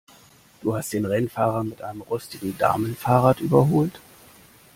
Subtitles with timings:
[0.63, 4.01] Du hast den Rennfahrer mit einem rostigen Damenfahrrad überholt?